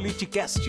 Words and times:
Politicast. 0.00 0.66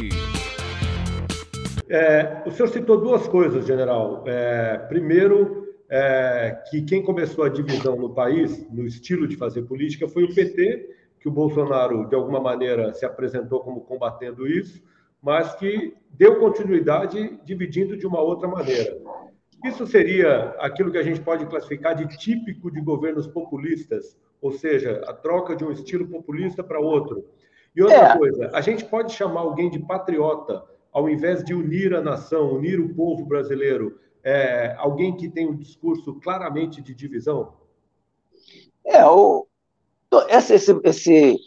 É, 1.88 2.44
o 2.46 2.52
senhor 2.52 2.68
citou 2.68 3.00
duas 3.00 3.30
coisas, 3.30 3.66
general. 3.66 4.26
É, 4.28 4.78
primeiro, 4.90 5.74
é, 5.90 6.62
que 6.70 6.82
quem 6.82 7.02
começou 7.02 7.46
a 7.46 7.50
divisão 7.50 7.96
no 7.96 8.14
país, 8.14 8.70
no 8.70 8.86
estilo 8.86 9.26
de 9.26 9.38
fazer 9.38 9.62
política, 9.62 10.06
foi 10.06 10.26
o 10.26 10.36
PT, 10.36 10.90
que 11.18 11.30
o 11.30 11.32
Bolsonaro, 11.32 12.10
de 12.10 12.16
alguma 12.16 12.42
maneira, 12.42 12.94
se 12.94 13.06
apresentou 13.06 13.62
como 13.62 13.80
combatendo 13.80 14.46
isso, 14.46 14.84
mas 15.22 15.56
que 15.56 15.94
deu 16.10 16.38
continuidade 16.38 17.40
dividindo 17.46 17.96
de 17.96 18.06
uma 18.06 18.20
outra 18.20 18.50
maneira. 18.50 18.98
Isso 19.64 19.88
seria 19.88 20.50
aquilo 20.60 20.92
que 20.92 20.98
a 20.98 21.04
gente 21.04 21.22
pode 21.22 21.46
classificar 21.46 21.96
de 21.96 22.06
típico 22.18 22.70
de 22.70 22.82
governos 22.82 23.28
populistas, 23.28 24.18
ou 24.42 24.52
seja, 24.52 25.02
a 25.08 25.14
troca 25.14 25.56
de 25.56 25.64
um 25.64 25.72
estilo 25.72 26.06
populista 26.06 26.62
para 26.62 26.82
outro. 26.82 27.24
E 27.76 27.82
outra 27.82 28.14
é. 28.14 28.18
coisa, 28.18 28.52
a 28.54 28.62
gente 28.62 28.84
pode 28.86 29.14
chamar 29.14 29.42
alguém 29.42 29.70
de 29.70 29.80
patriota 29.80 30.64
ao 30.92 31.10
invés 31.10 31.44
de 31.44 31.54
unir 31.54 31.94
a 31.94 32.02
nação, 32.02 32.54
unir 32.54 32.80
o 32.80 32.94
povo 32.94 33.26
brasileiro, 33.26 34.00
é, 34.24 34.76
alguém 34.78 35.16
que 35.16 35.30
tem 35.30 35.48
um 35.48 35.56
discurso 35.56 36.16
claramente 36.16 36.82
de 36.82 36.94
divisão? 36.94 37.54
É, 38.86 39.06
o, 39.06 39.48
esse, 40.28 40.54
esse, 40.54 40.80
esse, 40.84 41.38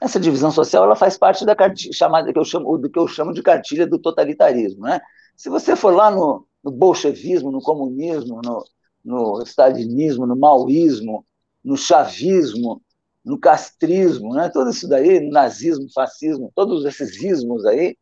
essa 0.00 0.18
divisão 0.18 0.50
social 0.50 0.84
ela 0.84 0.96
faz 0.96 1.18
parte 1.18 1.44
da 1.44 1.54
cartilha, 1.54 1.92
chamada, 1.92 2.32
que 2.32 2.38
eu 2.38 2.44
chamo, 2.44 2.78
do 2.78 2.90
que 2.90 2.98
eu 2.98 3.06
chamo 3.06 3.32
de 3.32 3.42
cartilha 3.42 3.86
do 3.86 3.98
totalitarismo. 3.98 4.82
Né? 4.82 5.00
Se 5.36 5.50
você 5.50 5.76
for 5.76 5.94
lá 5.94 6.10
no, 6.10 6.46
no 6.64 6.70
bolchevismo, 6.70 7.52
no 7.52 7.60
comunismo, 7.60 8.40
no, 8.42 8.64
no 9.04 9.42
stalinismo, 9.42 10.26
no 10.26 10.34
maoísmo, 10.34 11.26
no 11.62 11.76
chavismo, 11.76 12.80
no 13.26 13.36
castrismo, 13.36 14.32
né? 14.34 14.48
tudo 14.48 14.70
isso 14.70 14.88
daí, 14.88 15.18
nazismo, 15.28 15.88
fascismo, 15.92 16.52
todos 16.54 16.84
esses 16.84 17.20
ismos 17.20 17.66
aí, 17.66 17.96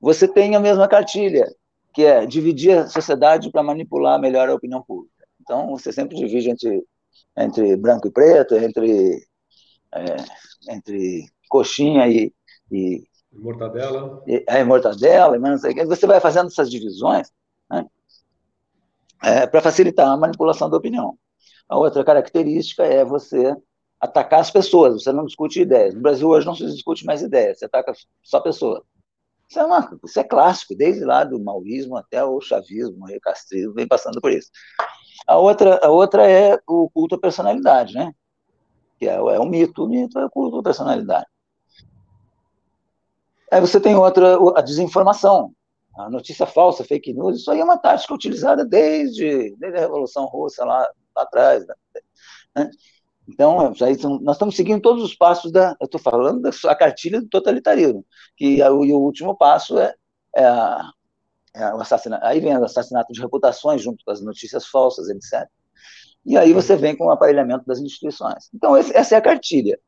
você 0.00 0.28
tem 0.28 0.54
a 0.54 0.60
mesma 0.60 0.86
cartilha, 0.86 1.52
que 1.92 2.04
é 2.04 2.24
dividir 2.24 2.78
a 2.78 2.86
sociedade 2.86 3.50
para 3.50 3.64
manipular 3.64 4.20
melhor 4.20 4.48
a 4.48 4.54
opinião 4.54 4.80
pública. 4.80 5.26
Então, 5.40 5.70
você 5.70 5.92
sempre 5.92 6.16
divide 6.16 6.50
entre, 6.50 6.84
entre 7.36 7.76
branco 7.76 8.06
e 8.06 8.12
preto, 8.12 8.54
entre, 8.54 9.26
é, 9.92 10.72
entre 10.72 11.26
coxinha 11.48 12.06
e, 12.06 12.32
e 12.70 13.02
mortadela. 13.32 14.22
É, 14.28 14.62
mortadela, 14.62 15.36
mas 15.36 15.50
não 15.50 15.58
sei 15.58 15.72
o 15.72 15.74
que. 15.74 15.84
Você 15.84 16.06
vai 16.06 16.20
fazendo 16.20 16.46
essas 16.46 16.70
divisões 16.70 17.28
né, 17.68 17.84
é, 19.20 19.46
para 19.48 19.60
facilitar 19.60 20.08
a 20.08 20.16
manipulação 20.16 20.70
da 20.70 20.76
opinião. 20.76 21.18
A 21.68 21.76
outra 21.76 22.04
característica 22.04 22.84
é 22.84 23.04
você 23.04 23.52
atacar 24.04 24.40
as 24.40 24.50
pessoas, 24.50 25.02
você 25.02 25.12
não 25.12 25.24
discute 25.24 25.60
ideias. 25.60 25.94
No 25.94 26.02
Brasil 26.02 26.28
hoje 26.28 26.46
não 26.46 26.54
se 26.54 26.66
discute 26.66 27.06
mais 27.06 27.22
ideias, 27.22 27.58
você 27.58 27.64
ataca 27.64 27.92
só 28.22 28.38
pessoas. 28.38 28.82
Isso 29.48 29.58
é, 29.58 29.64
uma, 29.64 29.98
isso 30.04 30.20
é 30.20 30.24
clássico, 30.24 30.74
desde 30.74 31.04
lá 31.04 31.24
do 31.24 31.40
maoísmo 31.42 31.96
até 31.96 32.22
o 32.22 32.40
chavismo, 32.40 33.06
o 33.06 33.20
castrismo, 33.20 33.72
vem 33.72 33.88
passando 33.88 34.20
por 34.20 34.30
isso. 34.30 34.50
A 35.26 35.38
outra, 35.38 35.80
a 35.82 35.90
outra 35.90 36.30
é 36.30 36.58
o 36.66 36.90
culto 36.90 37.14
à 37.14 37.18
personalidade, 37.18 37.94
né? 37.94 38.12
Que 38.98 39.08
é, 39.08 39.14
é 39.14 39.40
um 39.40 39.48
mito, 39.48 39.84
o 39.84 39.88
mito 39.88 40.18
é 40.18 40.26
o 40.26 40.30
culto 40.30 40.58
à 40.58 40.62
personalidade. 40.62 41.26
Aí 43.50 43.60
você 43.60 43.80
tem 43.80 43.94
outra, 43.94 44.36
a 44.56 44.60
desinformação, 44.60 45.52
a 45.96 46.10
notícia 46.10 46.46
falsa, 46.46 46.84
fake 46.84 47.14
news, 47.14 47.40
isso 47.40 47.50
aí 47.50 47.60
é 47.60 47.64
uma 47.64 47.78
tática 47.78 48.12
utilizada 48.12 48.64
desde, 48.64 49.54
desde 49.56 49.78
a 49.78 49.80
Revolução 49.80 50.26
Russa 50.26 50.64
lá, 50.64 50.80
lá 51.16 51.22
atrás. 51.22 51.64
Né? 52.54 52.70
Então, 53.26 53.72
nós 54.20 54.36
estamos 54.36 54.54
seguindo 54.54 54.82
todos 54.82 55.02
os 55.02 55.14
passos 55.14 55.50
da. 55.50 55.74
Eu 55.80 55.86
estou 55.86 56.00
falando 56.00 56.42
da 56.42 56.74
cartilha 56.74 57.20
do 57.20 57.28
totalitarismo, 57.28 58.04
que 58.36 58.60
é 58.60 58.70
o, 58.70 58.84
e 58.84 58.92
o 58.92 58.98
último 58.98 59.34
passo 59.36 59.78
é, 59.78 59.94
é, 60.36 60.44
a, 60.44 60.90
é 61.54 61.74
o 61.74 61.80
assassinato. 61.80 62.24
Aí 62.24 62.38
vem 62.40 62.56
o 62.56 62.64
assassinato 62.64 63.12
de 63.12 63.20
reputações 63.20 63.82
junto 63.82 64.04
com 64.04 64.10
as 64.10 64.20
notícias 64.20 64.66
falsas, 64.66 65.08
etc. 65.08 65.48
E 66.26 66.36
aí 66.36 66.52
você 66.52 66.76
vem 66.76 66.96
com 66.96 67.06
o 67.06 67.10
aparelhamento 67.10 67.64
das 67.66 67.78
instituições. 67.78 68.50
Então, 68.54 68.76
esse, 68.76 68.94
essa 68.94 69.14
é 69.14 69.18
a 69.18 69.22
cartilha. 69.22 69.78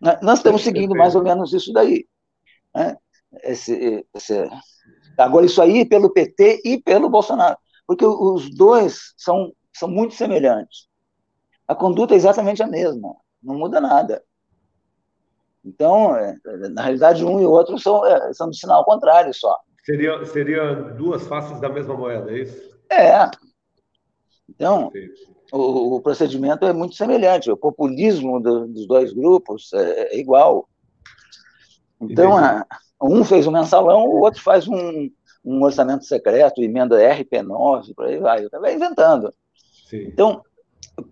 Né? 0.00 0.18
Nós 0.20 0.40
estamos 0.40 0.62
seguindo 0.62 0.96
mais 0.96 1.14
ou 1.14 1.22
menos 1.22 1.52
isso 1.52 1.72
daí. 1.72 2.06
Né? 2.74 2.96
Esse, 3.44 4.04
esse, 4.14 4.50
agora, 5.16 5.46
isso 5.46 5.62
aí 5.62 5.84
pelo 5.84 6.12
PT 6.12 6.62
e 6.64 6.82
pelo 6.82 7.08
Bolsonaro, 7.08 7.56
porque 7.86 8.04
os 8.04 8.54
dois 8.54 9.14
são, 9.16 9.52
são 9.72 9.88
muito 9.88 10.14
semelhantes 10.14 10.91
a 11.72 11.74
conduta 11.74 12.14
é 12.14 12.16
exatamente 12.16 12.62
a 12.62 12.66
mesma, 12.66 13.16
não 13.42 13.56
muda 13.56 13.80
nada. 13.80 14.22
Então, 15.64 16.14
é, 16.16 16.36
na 16.70 16.82
realidade, 16.82 17.24
um 17.24 17.40
e 17.40 17.46
o 17.46 17.50
outro 17.50 17.78
são, 17.78 18.04
é, 18.04 18.32
são 18.34 18.48
do 18.48 18.54
sinal 18.54 18.84
contrário 18.84 19.32
só. 19.32 19.56
Seria, 19.84 20.24
seria 20.26 20.74
duas 20.74 21.26
faces 21.26 21.60
da 21.60 21.68
mesma 21.68 21.94
moeda, 21.96 22.30
é 22.30 22.40
isso? 22.40 22.78
É. 22.90 23.30
Então, 24.48 24.92
o, 25.52 25.96
o, 25.96 26.00
procedimento 26.00 26.66
é 26.66 26.72
muito 26.72 26.94
semelhante. 26.94 27.50
O 27.50 27.56
populismo 27.56 28.40
do, 28.40 28.66
dos 28.68 28.86
dois 28.86 29.12
grupos 29.12 29.72
é, 29.72 30.14
é 30.14 30.18
igual. 30.18 30.68
Então, 32.00 32.36
a, 32.36 32.66
um 33.00 33.24
fez 33.24 33.46
um 33.46 33.52
mensalão, 33.52 34.04
o 34.04 34.20
outro 34.20 34.42
faz 34.42 34.68
um, 34.68 35.10
um 35.44 35.62
orçamento 35.62 36.04
secreto, 36.04 36.62
emenda 36.62 36.98
RP9, 36.98 37.94
por 37.94 38.06
aí 38.06 38.18
vai. 38.18 38.48
Vai 38.48 38.74
inventando. 38.74 39.32
Sim. 39.88 40.04
Então, 40.08 40.42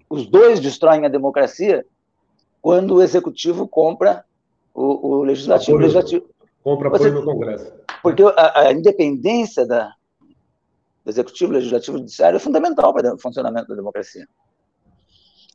os 0.09 0.27
dois 0.27 0.61
destroem 0.61 1.05
a 1.05 1.09
democracia 1.09 1.85
quando 2.61 2.97
o 2.97 3.03
executivo 3.03 3.67
compra 3.67 4.25
o, 4.75 5.09
o 5.09 5.23
legislativo. 5.23 5.77
Apoio, 5.77 5.87
legislativo. 5.87 6.27
Compra 6.63 6.89
apoio 6.89 7.15
no 7.15 7.25
Congresso. 7.25 7.73
Porque 8.03 8.23
a, 8.23 8.61
a 8.61 8.73
independência 8.73 9.67
da, 9.67 9.93
do 11.05 11.11
executivo, 11.11 11.53
legislativo 11.53 11.97
e 11.97 12.01
judiciário 12.01 12.37
é 12.37 12.41
fundamental 12.41 12.93
para 12.93 13.15
o 13.15 13.19
funcionamento 13.19 13.69
da 13.69 13.75
democracia. 13.75 14.27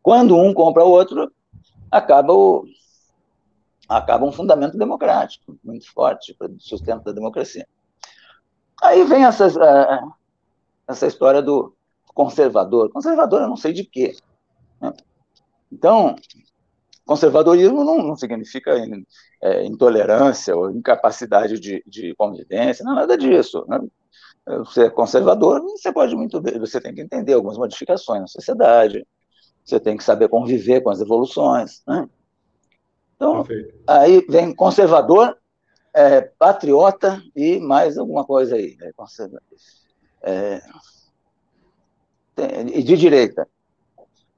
Quando 0.02 0.38
um 0.38 0.53
compra 0.53 0.84
o 0.84 0.90
outro, 0.90 1.31
acaba 1.92 2.34
o, 2.34 2.66
acaba 3.88 4.25
um 4.25 4.31
fundamento 4.31 4.78
democrático 4.78 5.57
muito 5.63 5.92
forte 5.92 6.34
para 6.34 6.52
o 6.52 6.59
sustento 6.59 7.03
da 7.03 7.12
democracia. 7.12 7.68
Aí 8.84 9.03
vem 9.03 9.25
essa, 9.25 9.47
essa 10.88 11.07
história 11.07 11.42
do, 11.42 11.75
conservador. 12.15 12.89
Conservador 12.89 13.41
eu 13.41 13.49
não 13.49 13.57
sei 13.57 13.73
de 13.73 13.83
quê. 13.83 14.15
Né? 14.81 14.93
Então, 15.71 16.15
conservadorismo 17.05 17.83
não, 17.83 17.97
não 17.97 18.15
significa 18.15 18.71
é, 19.43 19.65
intolerância 19.65 20.55
ou 20.55 20.71
incapacidade 20.71 21.59
de, 21.59 21.83
de 21.85 22.15
convivência, 22.15 22.83
não 22.83 22.93
é 22.93 22.95
nada 22.95 23.17
disso. 23.17 23.65
Né? 23.67 23.79
Você 24.59 24.85
é 24.85 24.89
conservador, 24.89 25.61
você 25.61 25.91
pode 25.91 26.15
muito 26.15 26.39
bem, 26.41 26.57
você 26.57 26.79
tem 26.79 26.95
que 26.95 27.01
entender 27.01 27.33
algumas 27.33 27.57
modificações 27.57 28.21
na 28.21 28.27
sociedade, 28.27 29.05
você 29.63 29.79
tem 29.79 29.97
que 29.97 30.03
saber 30.03 30.29
conviver 30.29 30.81
com 30.81 30.89
as 30.89 31.01
evoluções. 31.01 31.83
Né? 31.85 32.07
Então, 33.15 33.43
Perfeito. 33.43 33.77
aí 33.85 34.25
vem 34.29 34.55
conservador, 34.55 35.37
é, 35.93 36.21
patriota 36.21 37.21
e 37.35 37.59
mais 37.59 37.97
alguma 37.97 38.23
coisa 38.23 38.55
aí. 38.55 38.77
É, 38.81 38.91
é, 40.21 40.61
de 42.63 42.97
direita. 42.97 43.47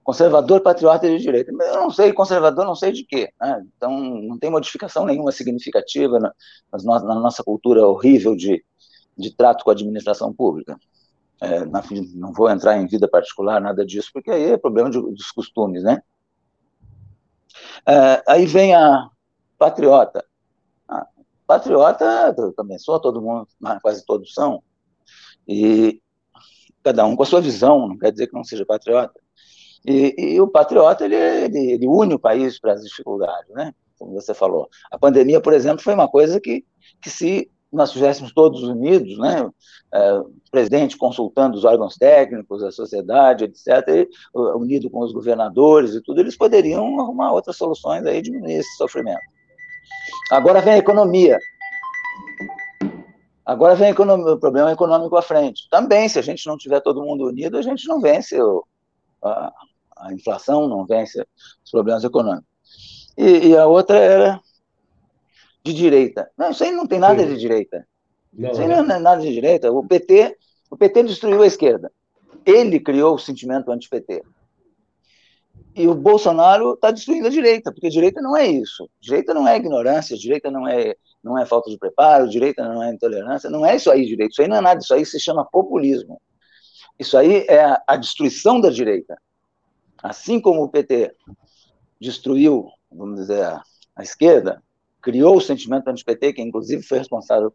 Conservador, 0.03 0.61
patriota 0.61 1.07
de 1.07 1.19
direita. 1.19 1.51
Eu 1.51 1.81
não 1.81 1.89
sei, 1.89 2.13
conservador 2.13 2.65
não 2.65 2.75
sei 2.75 2.91
de 2.93 3.03
quê. 3.03 3.29
Né? 3.41 3.65
Então, 3.75 3.91
não 3.99 4.39
tem 4.39 4.49
modificação 4.49 5.05
nenhuma 5.05 5.31
significativa 5.31 6.17
na, 6.19 6.33
na 6.71 7.15
nossa 7.15 7.43
cultura 7.43 7.85
horrível 7.85 8.35
de, 8.35 8.63
de 9.17 9.35
trato 9.35 9.63
com 9.63 9.69
a 9.69 9.73
administração 9.73 10.33
pública. 10.33 10.79
É, 11.41 11.65
não 12.15 12.33
vou 12.33 12.49
entrar 12.49 12.77
em 12.77 12.87
vida 12.87 13.07
particular, 13.07 13.61
nada 13.61 13.85
disso, 13.85 14.09
porque 14.13 14.31
aí 14.31 14.51
é 14.51 14.57
problema 14.57 14.89
de, 14.89 14.99
dos 14.99 15.29
costumes, 15.31 15.83
né? 15.83 16.01
É, 17.85 18.23
aí 18.27 18.45
vem 18.45 18.73
a 18.73 19.09
patriota. 19.57 20.25
Ah, 20.87 21.05
patriota, 21.45 22.33
também 22.55 22.79
sou, 22.79 22.99
todo 22.99 23.21
mundo, 23.21 23.47
quase 23.81 24.05
todos 24.05 24.33
são. 24.33 24.63
E 25.47 26.01
cada 26.87 27.05
um 27.05 27.17
com 27.17 27.23
a 27.23 27.25
sua 27.25 27.41
visão, 27.41 27.85
não 27.85 27.97
quer 27.97 28.13
dizer 28.13 28.27
que 28.27 28.33
não 28.33 28.45
seja 28.45 28.65
patriota. 28.65 29.19
E, 29.85 30.15
e 30.17 30.41
o 30.41 30.47
patriota, 30.47 31.03
ele, 31.03 31.15
ele, 31.15 31.71
ele, 31.73 31.87
une 31.87 32.13
o 32.13 32.19
país 32.19 32.57
para 32.59 32.73
as 32.73 32.81
dificuldades, 32.81 33.53
né? 33.53 33.73
Como 33.99 34.13
você 34.13 34.33
falou. 34.33 34.69
A 34.89 34.97
pandemia, 34.97 35.41
por 35.41 35.51
exemplo, 35.51 35.83
foi 35.83 35.93
uma 35.93 36.07
coisa 36.07 36.39
que, 36.39 36.63
que 37.01 37.09
se 37.09 37.49
nós 37.71 37.89
estivéssemos 37.89 38.33
todos 38.33 38.63
unidos, 38.63 39.17
né? 39.17 39.49
É, 39.93 40.13
o 40.13 40.31
presidente 40.49 40.97
consultando 40.97 41.57
os 41.57 41.65
órgãos 41.65 41.95
técnicos, 41.97 42.63
a 42.63 42.71
sociedade, 42.71 43.43
etc., 43.43 43.67
e, 43.89 44.09
unido 44.33 44.89
com 44.89 45.01
os 45.01 45.11
governadores 45.11 45.93
e 45.93 46.01
tudo, 46.01 46.21
eles 46.21 46.37
poderiam 46.37 47.01
arrumar 47.01 47.33
outras 47.33 47.57
soluções 47.57 48.05
aí 48.05 48.21
diminuir 48.21 48.53
esse 48.53 48.77
sofrimento. 48.77 49.19
Agora 50.31 50.61
vem 50.61 50.75
a 50.75 50.77
economia. 50.77 51.37
Agora 53.47 53.75
vem 53.75 53.93
o 53.93 54.37
problema 54.37 54.73
econômico 54.73 55.15
à 55.15 55.21
frente. 55.21 55.69
Também, 55.71 56.09
se 56.09 56.19
a 56.19 56.21
gente 56.21 56.45
não 56.45 56.57
tiver 56.57 56.81
todo 56.81 57.01
mundo 57.01 57.27
unido, 57.27 57.57
a 57.57 57.61
gente 57.61 57.87
não 57.87 58.01
vence 58.01 58.37
o, 58.41 58.65
a, 59.23 59.53
a, 59.95 60.13
inflação, 60.13 60.67
não 60.67 60.85
vence 60.85 61.25
os 61.63 61.71
problemas 61.71 62.03
econômicos. 62.03 62.45
E, 63.17 63.47
e, 63.47 63.57
a 63.57 63.65
outra 63.65 63.97
era 63.97 64.41
de 65.63 65.73
direita. 65.73 66.29
Não, 66.37 66.51
isso 66.51 66.61
aí 66.61 66.71
não 66.71 66.85
tem 66.85 66.99
nada 66.99 67.23
Sim. 67.23 67.29
de 67.29 67.39
direita. 67.39 67.87
Não, 68.33 68.51
isso 68.51 68.59
aí 68.59 68.67
não 68.67 68.79
é 68.79 68.99
nada 68.99 69.21
de 69.21 69.31
direita. 69.31 69.71
O 69.71 69.87
PT, 69.87 70.37
o 70.69 70.75
PT 70.75 71.03
destruiu 71.03 71.41
a 71.41 71.47
esquerda. 71.47 71.89
Ele 72.45 72.81
criou 72.81 73.15
o 73.15 73.19
sentimento 73.19 73.71
anti-PT. 73.71 74.23
E 75.77 75.87
o 75.87 75.93
Bolsonaro 75.93 76.73
está 76.73 76.89
destruindo 76.89 77.27
a 77.27 77.29
direita, 77.29 77.71
porque 77.71 77.85
a 77.85 77.91
direita 77.91 78.19
não 78.19 78.35
é 78.35 78.47
isso. 78.47 78.89
Direita 78.99 79.31
não 79.31 79.47
é 79.47 79.57
ignorância, 79.57 80.17
direita 80.17 80.49
não 80.49 80.67
é, 80.67 80.95
não 81.23 81.37
é 81.37 81.45
falta 81.45 81.69
de 81.69 81.77
preparo, 81.77 82.27
direita 82.27 82.67
não 82.67 82.81
é 82.81 82.91
intolerância, 82.91 83.47
não 83.47 83.63
é 83.63 83.75
isso 83.75 83.91
aí, 83.91 84.03
direita. 84.03 84.31
Isso 84.31 84.41
aí 84.41 84.47
não 84.47 84.57
é 84.57 84.61
nada, 84.61 84.79
isso 84.79 84.91
aí 84.91 85.05
se 85.05 85.19
chama 85.19 85.45
populismo. 85.45 86.19
Isso 86.97 87.15
aí 87.15 87.45
é 87.47 87.63
a, 87.63 87.83
a 87.89 87.95
destruição 87.95 88.59
da 88.59 88.71
direita. 88.71 89.21
Assim 90.01 90.41
como 90.41 90.63
o 90.63 90.67
PT 90.67 91.13
destruiu, 92.01 92.71
vamos 92.91 93.19
dizer, 93.19 93.43
a, 93.43 93.61
a 93.95 94.01
esquerda, 94.01 94.63
criou 94.99 95.37
o 95.37 95.41
sentimento 95.41 95.87
anti-PT, 95.89 96.33
que 96.33 96.41
inclusive 96.41 96.81
foi 96.81 96.97
responsável 96.97 97.53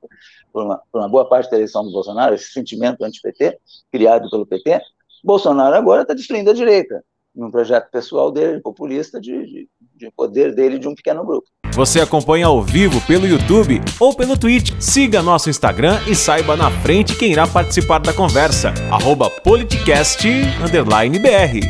por 0.52 0.62
uma, 0.62 0.80
por 0.92 1.00
uma, 1.00 1.08
boa 1.08 1.28
parte 1.28 1.50
da 1.50 1.56
eleição 1.56 1.84
do 1.84 1.90
Bolsonaro, 1.90 2.36
esse 2.36 2.52
sentimento 2.52 3.02
anti-PT, 3.02 3.58
criado 3.90 4.30
pelo 4.30 4.46
PT, 4.46 4.80
Bolsonaro 5.24 5.74
agora 5.74 6.02
está 6.02 6.14
destruindo 6.14 6.50
a 6.50 6.54
direita 6.54 7.04
num 7.34 7.50
projeto 7.50 7.90
pessoal 7.90 8.30
dele, 8.30 8.60
populista, 8.60 9.20
de, 9.20 9.46
de, 9.46 9.68
de, 9.96 10.10
poder 10.14 10.54
dele 10.54 10.78
de 10.78 10.86
um 10.86 10.94
pequeno 10.94 11.24
grupo. 11.24 11.46
Você 11.72 12.00
acompanha 12.00 12.46
ao 12.46 12.62
vivo 12.62 13.00
pelo 13.06 13.26
YouTube 13.26 13.80
ou 13.98 14.14
pelo 14.14 14.36
Twitch. 14.36 14.72
Siga 14.78 15.22
nosso 15.22 15.48
Instagram 15.48 15.98
e 16.06 16.14
saiba 16.14 16.54
na 16.54 16.70
frente 16.70 17.16
quem 17.16 17.32
irá 17.32 17.46
participar 17.46 17.98
da 17.98 18.12
conversa. 18.12 18.74
Arroba 18.90 19.30
politicast__br 19.30 21.60